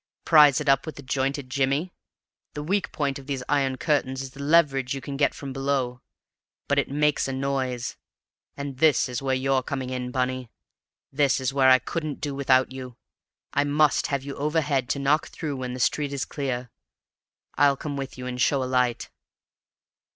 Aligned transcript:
"Prise 0.25 0.59
it 0.59 0.67
up 0.67 0.87
with 0.87 0.95
the 0.95 1.03
jointed 1.03 1.47
jimmy. 1.47 1.93
The 2.55 2.63
weak 2.63 2.91
point 2.91 3.19
of 3.19 3.27
these 3.27 3.43
iron 3.47 3.77
curtains 3.77 4.23
is 4.23 4.31
the 4.31 4.41
leverage 4.41 4.95
you 4.95 4.99
can 4.99 5.15
get 5.15 5.35
from 5.35 5.53
below. 5.53 6.01
But 6.67 6.79
it 6.79 6.89
makes 6.89 7.27
a 7.27 7.31
noise, 7.31 7.97
and 8.57 8.79
this 8.79 9.07
is 9.07 9.21
where 9.21 9.35
you're 9.35 9.61
coming 9.61 9.91
in, 9.91 10.09
Bunny; 10.09 10.49
this 11.11 11.39
is 11.39 11.53
where 11.53 11.69
I 11.69 11.77
couldn't 11.77 12.19
do 12.19 12.33
without 12.33 12.71
you. 12.71 12.97
I 13.53 13.63
must 13.63 14.07
have 14.07 14.23
you 14.23 14.35
overhead 14.37 14.89
to 14.89 14.97
knock 14.97 15.27
through 15.27 15.57
when 15.57 15.75
the 15.75 15.79
street's 15.79 16.25
clear. 16.25 16.71
I'll 17.53 17.77
come 17.77 17.95
with 17.95 18.17
you 18.17 18.25
and 18.25 18.41
show 18.41 18.63
a 18.63 18.65
light." 18.65 19.11